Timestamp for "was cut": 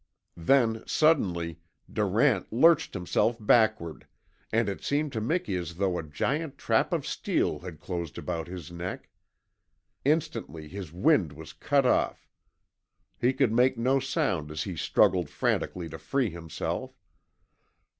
11.33-11.85